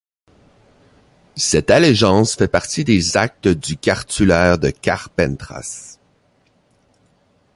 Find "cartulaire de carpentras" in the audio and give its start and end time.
3.77-5.99